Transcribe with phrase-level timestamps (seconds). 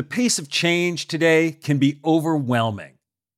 [0.00, 2.94] The pace of change today can be overwhelming.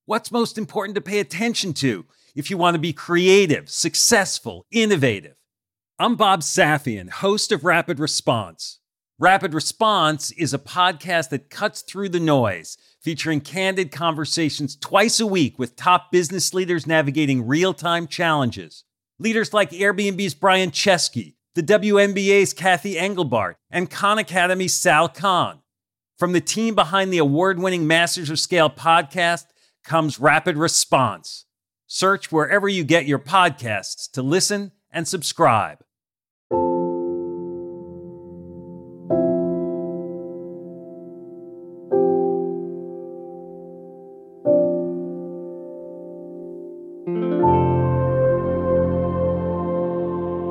[0.06, 2.04] What's most important to pay attention to
[2.36, 5.34] if you want to be creative, successful, innovative?
[5.98, 8.78] I'm Bob Safian, host of Rapid Response.
[9.18, 15.26] Rapid Response is a podcast that cuts through the noise, featuring candid conversations twice a
[15.26, 18.84] week with top business leaders navigating real time challenges.
[19.18, 25.58] Leaders like Airbnb's Brian Chesky, the WNBA's Cathy Engelbert, and Khan Academy's Sal Khan.
[26.22, 29.46] From the team behind the award winning Masters of Scale podcast
[29.82, 31.46] comes Rapid Response.
[31.88, 35.78] Search wherever you get your podcasts to listen and subscribe.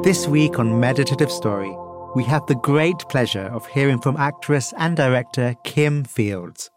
[0.04, 1.74] This week on Meditative Story,
[2.14, 6.70] we have the great pleasure of hearing from actress and director Kim Fields.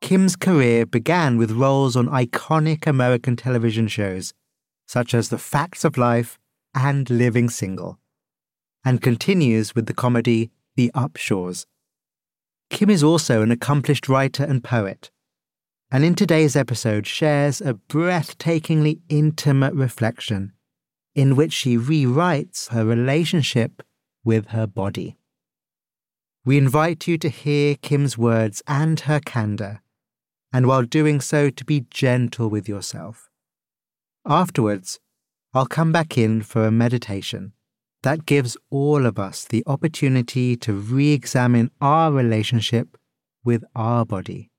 [0.00, 4.34] Kim's career began with roles on iconic American television shows
[4.86, 6.38] such as The Facts of Life
[6.74, 7.98] and Living Single,
[8.84, 11.66] and continues with the comedy The Upshaws.
[12.70, 15.10] Kim is also an accomplished writer and poet,
[15.90, 20.52] and in today's episode shares a breathtakingly intimate reflection
[21.14, 23.82] in which she rewrites her relationship
[24.24, 25.16] with her body.
[26.44, 29.80] We invite you to hear Kim's words and her candor,
[30.52, 33.30] and while doing so, to be gentle with yourself.
[34.26, 35.00] Afterwards,
[35.52, 37.52] I'll come back in for a meditation
[38.02, 42.98] that gives all of us the opportunity to re examine our relationship
[43.44, 44.50] with our body.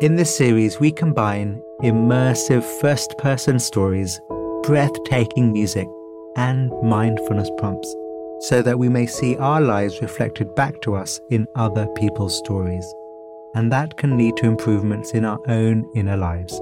[0.00, 4.20] In this series, we combine immersive first person stories
[4.62, 5.88] breathtaking music,
[6.36, 7.94] and mindfulness prompts
[8.40, 12.84] so that we may see our lives reflected back to us in other people's stories.
[13.54, 16.58] And that can lead to improvements in our own inner lives.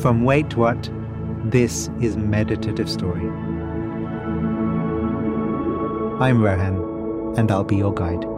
[0.00, 0.90] From Wait What,
[1.44, 3.28] this is Meditative Story.
[6.20, 8.31] I'm Rohan, and I'll be your guide.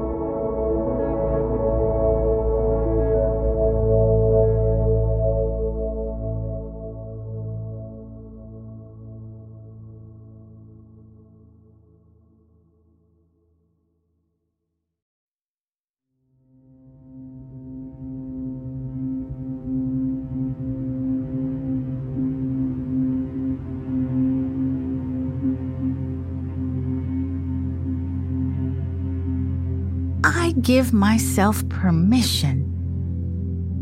[30.64, 32.70] Give myself permission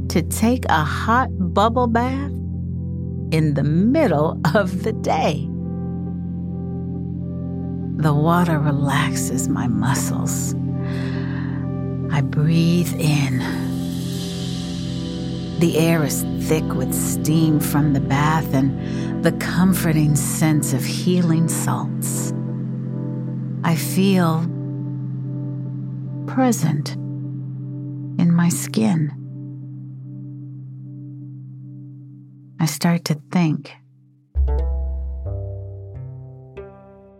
[0.09, 2.33] to take a hot bubble bath
[3.31, 5.49] in the middle of the day.
[8.03, 10.55] The water relaxes my muscles.
[12.13, 13.39] I breathe in.
[15.61, 21.49] The air is thick with steam from the bath and the comforting sense of healing
[21.49, 22.33] salts.
[23.63, 24.45] I feel
[26.35, 26.95] present
[28.19, 29.13] in my skin.
[32.59, 33.71] I start to think.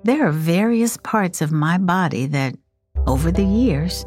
[0.05, 2.55] There are various parts of my body that,
[3.07, 4.07] over the years,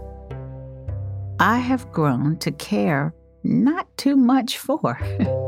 [1.40, 5.00] I have grown to care not too much for.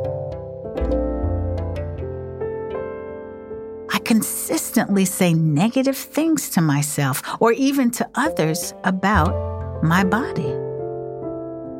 [4.08, 9.34] consistently say negative things to myself or even to others about
[9.84, 10.54] my body.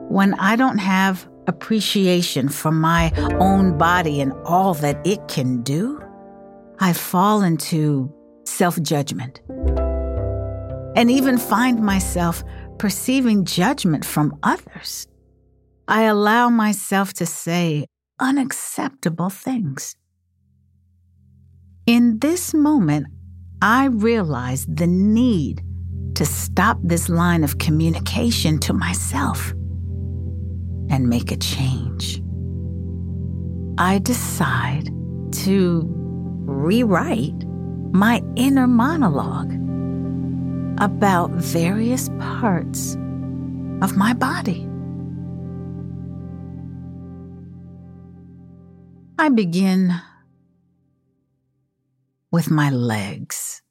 [0.10, 6.02] When I don't have appreciation for my own body and all that it can do,
[6.80, 8.14] I fall into
[8.46, 9.42] self judgment
[10.98, 12.44] and even find myself
[12.78, 15.08] perceiving judgment from others.
[15.88, 17.86] I allow myself to say
[18.20, 19.96] unacceptable things.
[21.88, 23.08] In this moment,
[23.62, 25.64] I realized the need
[26.16, 29.52] to stop this line of communication to myself
[30.90, 32.22] and make a change.
[33.78, 34.90] I decide
[35.46, 35.88] to
[36.46, 37.46] rewrite
[37.94, 39.54] my inner monologue
[40.82, 42.96] about various parts
[43.82, 44.68] of my body.
[49.18, 49.94] I begin
[52.38, 53.64] with my legs.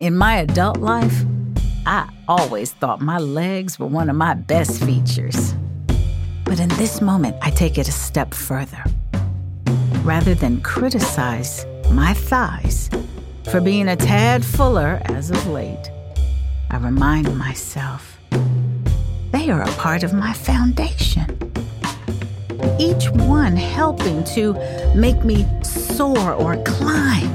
[0.00, 1.26] In my adult life,
[1.84, 5.54] I always thought my legs were one of my best features.
[6.46, 8.82] But in this moment, I take it a step further.
[10.02, 12.88] Rather than criticize my thighs,
[13.50, 15.90] for being a tad fuller as of late,
[16.70, 18.18] I remind myself
[19.32, 21.41] they are a part of my foundation.
[22.78, 24.54] Each one helping to
[24.94, 27.30] make me soar or climb.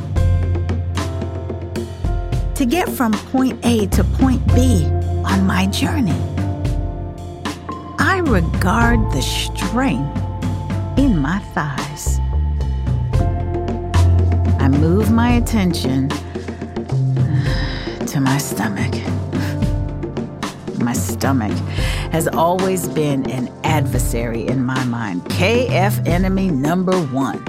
[2.56, 4.85] To get from point A to point B
[5.25, 6.19] on my journey.
[8.00, 10.18] I regard the strength
[10.97, 12.19] in my thighs.
[14.59, 16.09] I move my attention
[18.07, 18.94] to my stomach.
[20.80, 21.57] My stomach
[22.12, 27.39] has always been an adversary in my mind, KF enemy number one.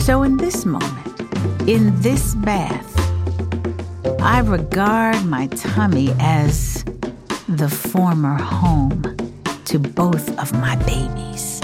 [0.00, 2.86] So, in this moment, in this bath,
[4.20, 6.84] I regard my tummy as
[7.48, 9.16] the former home
[9.66, 11.60] to both of my babies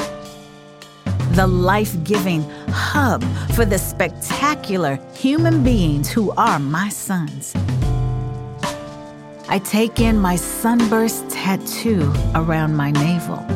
[1.36, 3.22] the life giving hub
[3.54, 7.52] for the spectacular human beings who are my sons.
[9.48, 13.46] I take in my sunburst tattoo around my navel,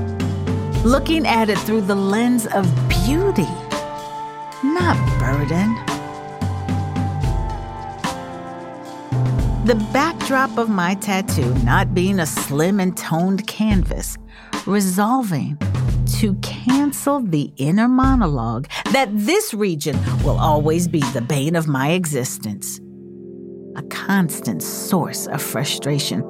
[0.89, 3.49] looking at it through the lens of beauty,
[4.63, 5.75] not burden.
[9.67, 14.17] The backdrop of my tattoo not being a slim and toned canvas,
[14.67, 15.59] resolving
[16.19, 21.91] to cancel the inner monologue that this region will always be the bane of my
[21.91, 22.81] existence.
[23.91, 26.21] Constant source of frustration.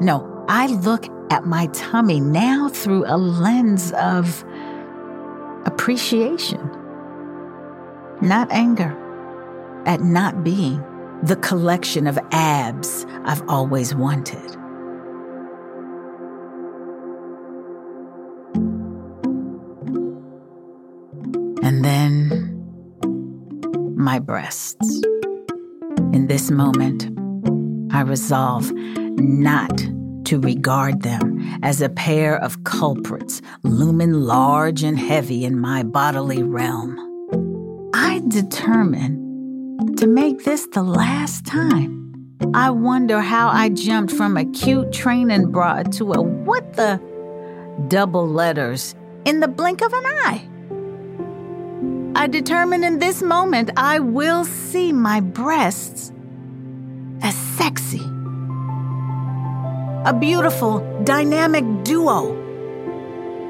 [0.00, 4.44] No, I look at my tummy now through a lens of
[5.66, 6.60] appreciation,
[8.20, 8.96] not anger,
[9.86, 10.82] at not being
[11.22, 14.56] the collection of abs I've always wanted.
[21.62, 22.56] And then
[23.96, 25.02] my breasts.
[26.12, 27.08] In this moment,
[27.92, 29.76] I resolve not
[30.24, 36.42] to regard them as a pair of culprits looming large and heavy in my bodily
[36.42, 36.96] realm.
[37.94, 41.96] I determine to make this the last time.
[42.54, 47.00] I wonder how I jumped from a cute training bra to a what the
[47.88, 50.49] double letters in the blink of an eye.
[52.20, 56.12] I determine in this moment I will see my breasts
[57.22, 58.02] as sexy.
[60.04, 62.34] A beautiful, dynamic duo.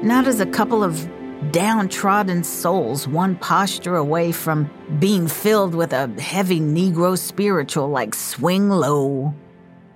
[0.01, 1.05] Not as a couple of
[1.51, 4.69] downtrodden souls, one posture away from
[4.99, 9.33] being filled with a heavy Negro spiritual like swing low.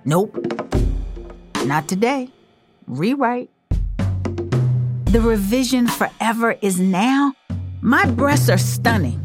[0.04, 0.36] Nope.
[1.64, 2.28] Not today.
[2.86, 3.48] Rewrite.
[5.06, 7.32] The revision forever is now
[7.86, 9.22] my breasts are stunning,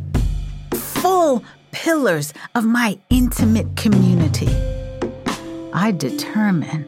[0.72, 4.56] full pillars of my intimate community.
[5.74, 6.86] I determine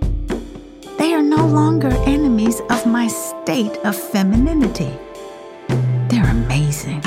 [1.00, 4.94] they are no longer enemies of my state of femininity.
[6.10, 7.04] They're amazing.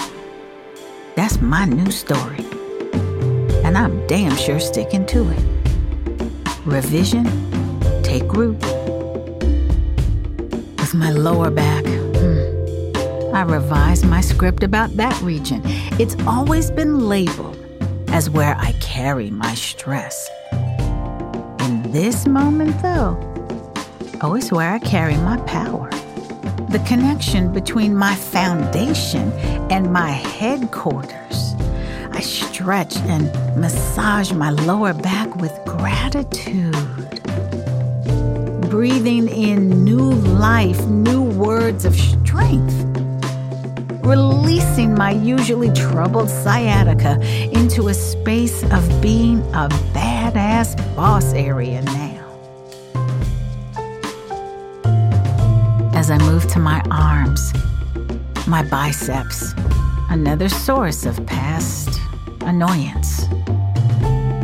[1.14, 2.44] That's my new story.
[3.62, 5.44] And I'm damn sure sticking to it.
[6.64, 7.22] Revision,
[8.02, 8.60] take root.
[10.80, 11.84] With my lower back,
[13.36, 15.60] I revised my script about that region.
[16.00, 17.58] It's always been labeled
[18.08, 20.30] as where I carry my stress.
[21.60, 23.14] In this moment, though,
[24.22, 25.90] oh, it's where I carry my power.
[26.70, 29.30] The connection between my foundation
[29.70, 31.56] and my headquarters.
[32.12, 33.26] I stretch and
[33.60, 36.72] massage my lower back with gratitude.
[38.70, 42.95] Breathing in new life, new words of strength
[44.06, 47.20] releasing my usually troubled sciatica
[47.52, 52.22] into a space of being a badass boss area now.
[55.92, 57.52] As I move to my arms,
[58.46, 59.52] my biceps,
[60.08, 62.00] another source of past
[62.42, 63.24] annoyance,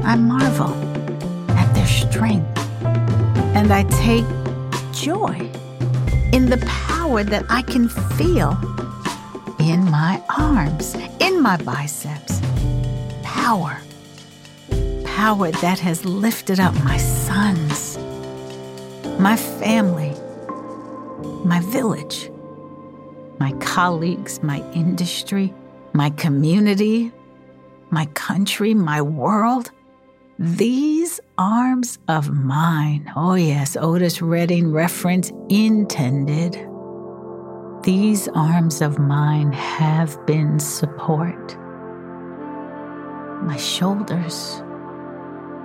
[0.05, 0.75] I marvel
[1.51, 2.59] at their strength
[3.55, 4.25] and I take
[4.93, 5.49] joy
[6.33, 8.59] in the power that I can feel
[9.71, 12.41] in my arms, in my biceps.
[13.23, 13.81] Power.
[15.05, 17.97] Power that has lifted up my sons,
[19.21, 20.13] my family,
[21.45, 22.29] my village,
[23.39, 25.55] my colleagues, my industry,
[25.93, 27.13] my community,
[27.91, 29.71] my country, my world.
[30.41, 33.13] These arms of mine.
[33.15, 36.72] Oh, yes, Otis Redding reference intended.
[37.83, 41.59] These arms of mine have been support.
[43.43, 44.63] My shoulders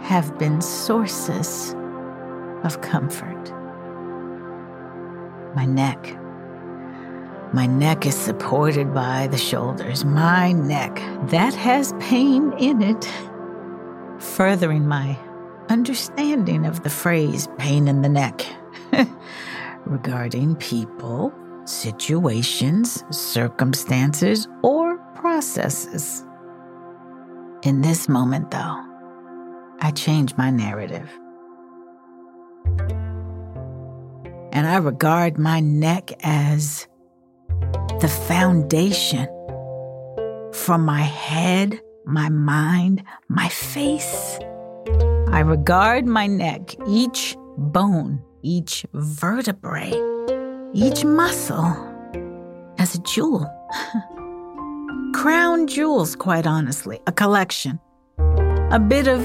[0.01, 1.75] have been sources
[2.63, 3.53] of comfort.
[5.55, 6.17] My neck.
[7.53, 10.03] My neck is supported by the shoulders.
[10.03, 10.95] My neck,
[11.29, 13.07] that has pain in it,
[14.17, 15.19] furthering my
[15.69, 18.43] understanding of the phrase pain in the neck
[19.85, 21.31] regarding people,
[21.67, 26.23] situations, circumstances, or processes.
[27.63, 28.83] In this moment, though,
[29.81, 31.09] I change my narrative.
[34.51, 36.87] And I regard my neck as
[37.99, 39.27] the foundation
[40.53, 44.39] from my head, my mind, my face.
[45.29, 49.91] I regard my neck, each bone, each vertebrae,
[50.73, 51.75] each muscle,
[52.77, 53.45] as a jewel.
[55.13, 57.79] Crown jewels, quite honestly, a collection,
[58.71, 59.21] a bit of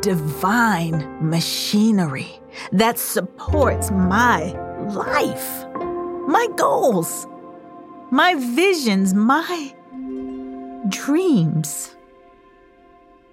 [0.00, 2.40] divine machinery
[2.72, 4.52] that supports my
[4.90, 5.66] life,
[6.26, 7.26] my goals,
[8.10, 9.74] my visions, my
[10.88, 11.94] dreams.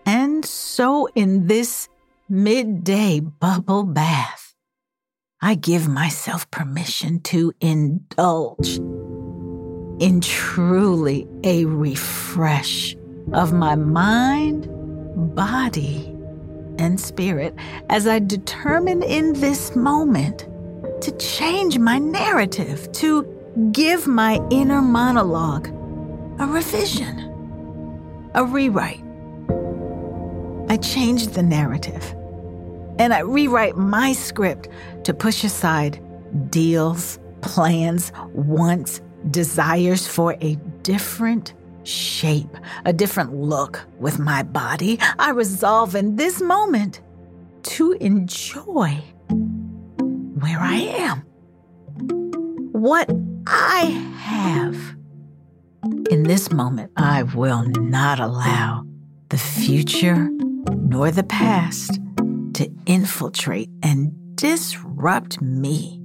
[0.05, 1.89] And so, in this
[2.29, 4.46] midday bubble bath,
[5.39, 8.77] I give myself permission to indulge
[9.99, 12.95] in truly a refresh
[13.33, 14.67] of my mind,
[15.35, 16.11] body,
[16.79, 17.53] and spirit
[17.87, 20.47] as I determine in this moment
[21.01, 23.23] to change my narrative, to
[23.71, 25.67] give my inner monologue
[26.39, 27.19] a revision,
[28.33, 29.03] a rewrite.
[30.67, 32.16] I change the narrative
[32.99, 34.69] and I rewrite my script
[35.03, 36.01] to push aside
[36.49, 39.01] deals, plans, wants,
[39.31, 44.99] desires for a different shape, a different look with my body.
[45.19, 47.01] I resolve in this moment
[47.63, 51.19] to enjoy where I am,
[52.71, 53.09] what
[53.47, 53.81] I
[54.19, 54.75] have.
[56.09, 58.85] In this moment, I will not allow
[59.29, 60.29] the future
[60.75, 61.99] nor the past
[62.57, 66.01] to infiltrate and disrupt me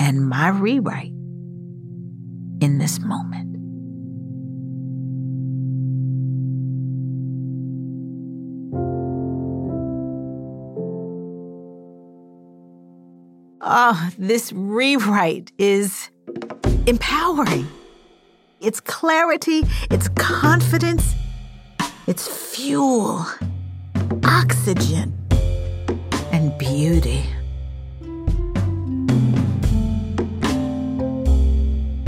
[0.00, 1.12] and my rewrite
[2.62, 3.54] in this moment.
[13.60, 16.08] Oh, this rewrite is
[16.86, 17.68] empowering.
[18.62, 21.12] It's clarity, it's confidence,
[22.06, 23.26] it's fuel,
[24.24, 25.27] oxygen,
[26.68, 27.24] beauty.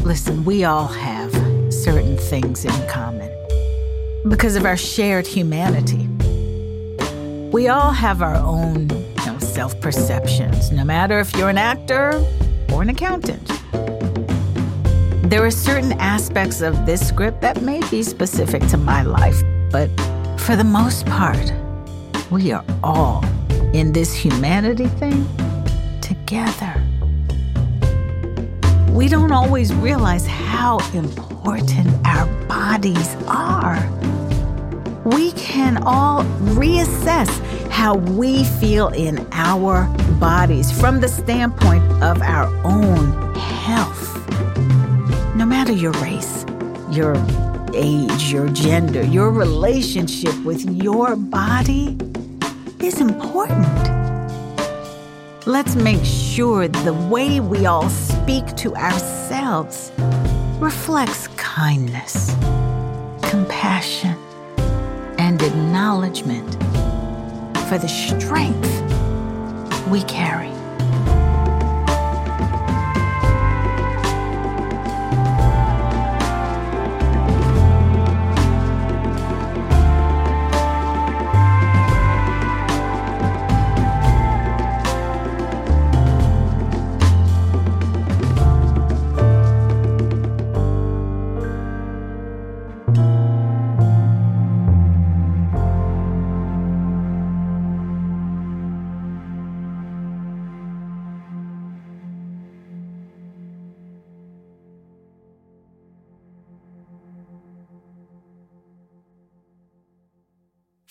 [0.05, 1.33] Listen, we all have
[1.73, 3.31] certain things in common
[4.29, 6.07] because of our shared humanity.
[7.51, 12.23] We all have our own you know, self perceptions, no matter if you're an actor
[12.71, 13.47] or an accountant.
[15.31, 19.89] There are certain aspects of this script that may be specific to my life, but
[20.39, 21.51] for the most part,
[22.31, 23.25] we are all
[23.73, 25.27] in this humanity thing
[26.01, 26.75] together.
[28.93, 33.79] We don't always realize how important our bodies are.
[35.05, 36.25] We can all
[36.59, 37.31] reassess
[37.71, 39.87] how we feel in our
[40.19, 44.11] bodies from the standpoint of our own health
[45.41, 46.45] no matter your race,
[46.91, 47.17] your
[47.75, 51.97] age, your gender, your relationship with your body
[52.83, 53.67] is important.
[55.47, 59.93] Let's make sure the way we all speak to ourselves
[60.59, 62.31] reflects kindness,
[63.23, 64.17] compassion,
[65.19, 66.51] and acknowledgement
[67.69, 68.69] for the strength
[69.89, 70.60] we carry.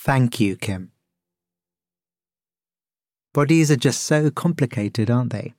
[0.02, 0.92] Thank you, Kim.
[3.34, 5.56] Bodies are just so complicated, aren't they?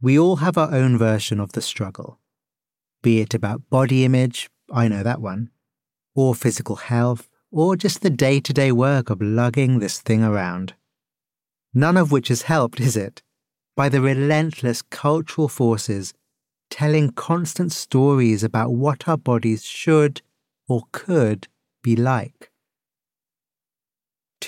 [0.00, 2.18] We all have our own version of the struggle,
[3.02, 5.50] be it about body image, I know that one,
[6.14, 10.72] or physical health, or just the day to day work of lugging this thing around.
[11.74, 13.22] None of which is helped, is it,
[13.76, 16.14] by the relentless cultural forces
[16.70, 20.22] telling constant stories about what our bodies should
[20.68, 21.48] or could
[21.82, 22.47] be like.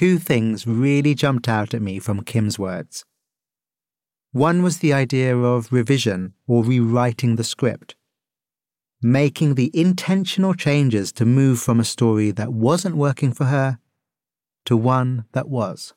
[0.00, 3.04] Two things really jumped out at me from Kim's words.
[4.32, 7.96] One was the idea of revision or rewriting the script,
[9.02, 13.78] making the intentional changes to move from a story that wasn't working for her
[14.64, 15.92] to one that was.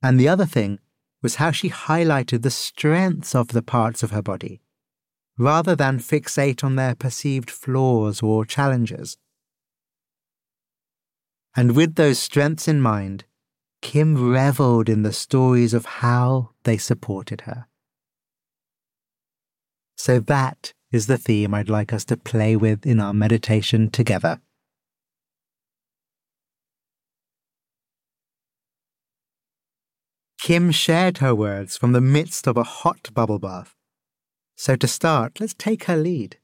[0.00, 0.78] And the other thing
[1.22, 4.60] was how she highlighted the strengths of the parts of her body,
[5.36, 9.18] rather than fixate on their perceived flaws or challenges.
[11.56, 13.24] And with those strengths in mind,
[13.80, 17.66] Kim reveled in the stories of how they supported her.
[19.96, 24.40] So that is the theme I'd like us to play with in our meditation together.
[30.38, 33.74] Kim shared her words from the midst of a hot bubble bath.
[34.56, 36.38] So to start, let's take her lead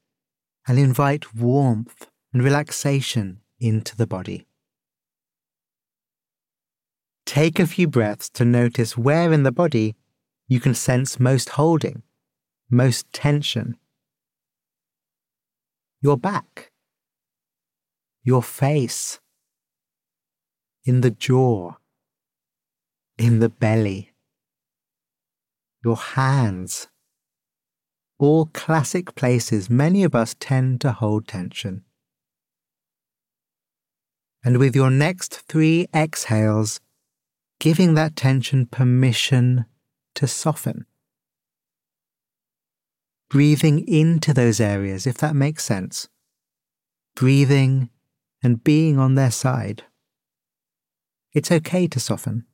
[0.67, 4.47] and invite warmth and relaxation into the body.
[7.25, 9.95] Take a few breaths to notice where in the body
[10.47, 12.03] you can sense most holding,
[12.69, 13.77] most tension.
[16.01, 16.71] Your back,
[18.23, 19.19] your face,
[20.85, 21.75] in the jaw,
[23.17, 24.11] in the belly,
[25.83, 26.87] your hands.
[28.19, 31.83] All classic places many of us tend to hold tension.
[34.45, 36.79] And with your next three exhales,
[37.63, 39.63] giving that tension permission
[40.13, 40.85] to soften.
[43.29, 46.09] Breathing into those areas, if that makes sense.
[47.15, 47.89] Breathing
[48.43, 49.83] and being on their side.
[51.31, 52.47] It's okay to soften.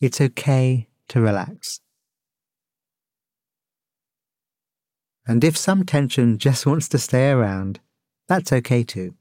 [0.00, 1.80] It's okay to relax.
[5.26, 7.80] And if some tension just wants to stay around,
[8.28, 9.16] that's okay too.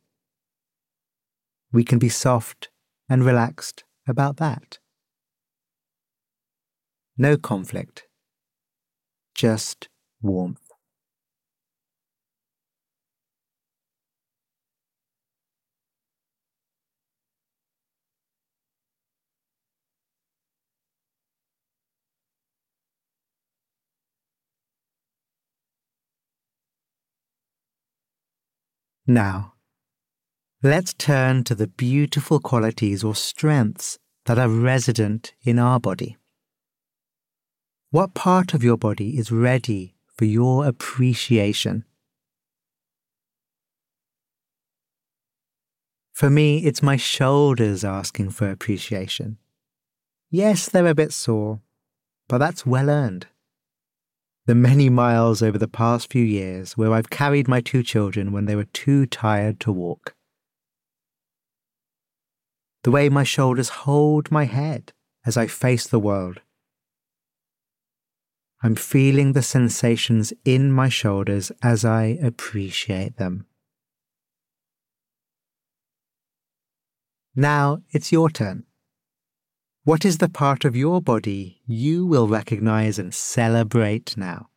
[1.71, 2.69] We can be soft
[3.09, 4.79] and relaxed about that.
[7.17, 8.07] No conflict,
[9.35, 9.89] just
[10.21, 10.71] warmth.
[29.07, 29.54] Now,
[30.65, 36.17] Let's turn to the beautiful qualities or strengths that are resident in our body.
[37.91, 41.85] What part of your body is ready for your appreciation?
[46.13, 49.37] For me, it's my shoulders asking for appreciation.
[50.31, 51.61] Yes, they're a bit sore,
[52.27, 53.27] but that's well earned.
[54.47, 58.45] The many miles over the past few years where I've carried my two children when
[58.45, 60.15] they were too tired to walk
[62.85, 64.93] the way my shoulders hold my head
[65.25, 66.41] as I face the world.
[68.61, 73.47] I'm feeling the sensations in my shoulders as I appreciate them.
[77.35, 78.65] Now it's your turn.
[79.83, 84.49] What is the part of your body you will recognize and celebrate now?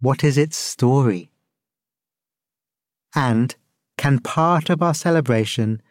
[0.00, 1.30] What is its story?
[3.14, 3.54] And
[3.98, 5.82] can part of our celebration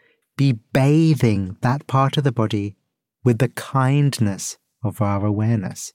[0.42, 2.76] be bathing that part of the body
[3.24, 5.94] with the kindness of our awareness.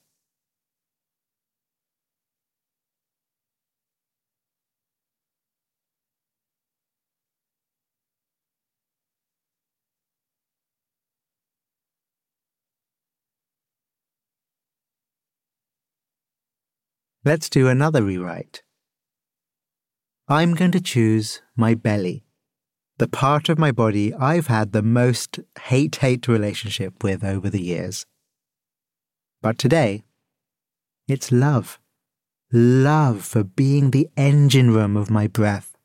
[17.25, 18.63] Let's do another rewrite.
[20.29, 22.26] I'm going to choose my belly
[22.97, 27.61] the part of my body I've had the most hate hate relationship with over the
[27.61, 28.05] years.
[29.41, 30.03] But today,
[31.07, 31.79] it's love.
[32.51, 35.77] Love for being the engine room of my breath.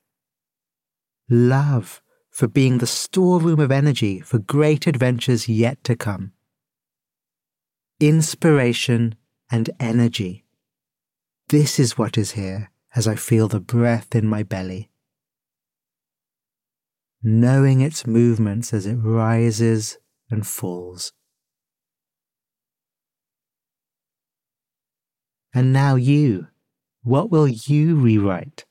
[1.28, 6.32] Love for being the storeroom of energy for great adventures yet to come.
[8.00, 9.16] Inspiration
[9.50, 10.44] and energy.
[11.48, 14.88] This is what is here as I feel the breath in my belly
[17.22, 19.98] knowing its movements as it rises
[20.30, 21.12] and falls.
[25.54, 26.48] And now you,
[27.02, 28.64] what will you rewrite?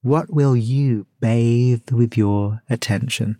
[0.00, 3.38] What will you bathe with your attention?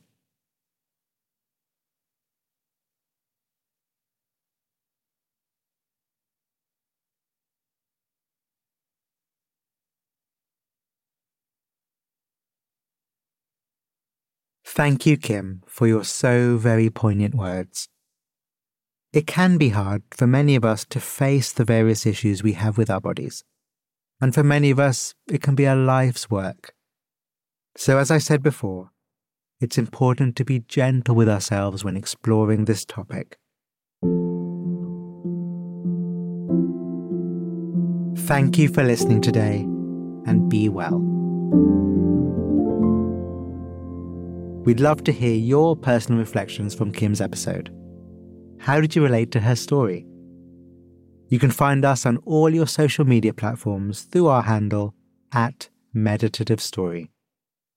[14.79, 17.89] Thank you, Kim, for your so very poignant words.
[19.13, 22.79] It can be hard for many of us to face the various issues we have
[22.79, 23.43] with our bodies.
[24.21, 26.75] And for many of us, it can be a life's work.
[27.77, 28.91] So, as I said before,
[29.61, 33.37] it's important to be gentle with ourselves when exploring this topic.
[38.29, 39.63] Thank you for listening today,
[40.25, 41.88] and be well.
[44.69, 47.75] We'd love to hear your personal reflections from Kim's episode.
[48.59, 50.05] How did you relate to her story?
[51.29, 54.95] You can find us on all your social media platforms through our handle
[55.33, 57.11] at Meditative Story.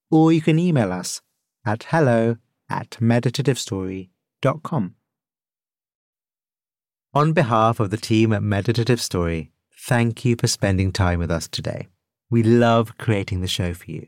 [0.10, 1.22] Or you can email us
[1.66, 2.36] at hello
[2.70, 4.96] at meditativestory.com.
[7.14, 11.48] On behalf of the team at Meditative Story, thank you for spending time with us
[11.48, 11.88] today.
[12.30, 14.08] We love creating the show for you.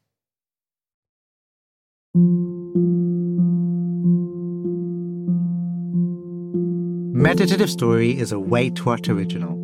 [7.13, 9.57] Meditative Story is a Wait What original.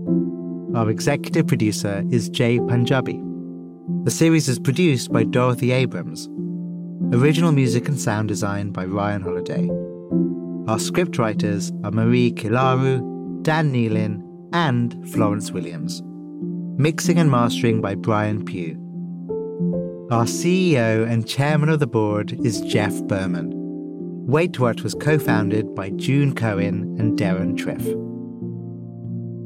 [0.73, 3.21] Our executive producer is Jay Punjabi.
[4.05, 6.29] The series is produced by Dorothy Abrams.
[7.13, 10.69] Original music and sound design by Ryan Holladay.
[10.69, 16.01] Our script writers are Marie Kilaru, Dan Nealon, and Florence Williams.
[16.79, 18.86] Mixing and mastering by Brian Pugh.
[20.09, 23.51] Our CEO and chairman of the board is Jeff Berman.
[24.25, 27.83] Wait What was co founded by June Cohen and Deron Triff.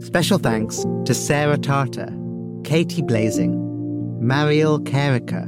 [0.06, 2.16] Special thanks to Sarah Tarter,
[2.64, 3.58] Katie Blazing,
[4.22, 5.48] Mariel Carricker,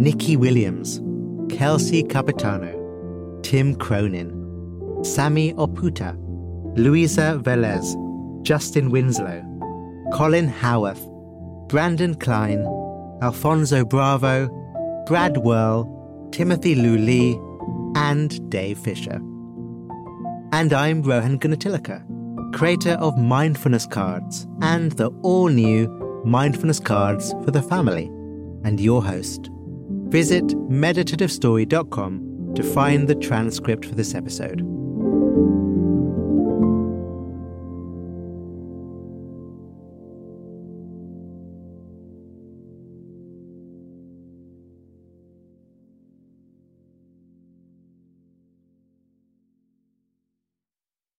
[0.00, 1.00] Nikki Williams,
[1.48, 4.32] Kelsey Capitano, Tim Cronin,
[5.04, 6.16] Sammy Oputa,
[6.76, 7.94] Luisa Velez,
[8.42, 9.44] Justin Winslow,
[10.12, 11.06] Colin Howarth,
[11.68, 12.66] Brandon Klein,
[13.22, 14.48] Alfonso Bravo,
[15.06, 17.38] Brad Whirl, Timothy Luli,
[17.96, 19.20] and Dave Fisher.
[20.52, 25.88] And I'm Rohan Gunatillake, creator of Mindfulness Cards and the all new
[26.24, 28.06] Mindfulness Cards for the Family,
[28.64, 29.50] and your host.
[30.08, 34.62] Visit meditativestory.com to find the transcript for this episode.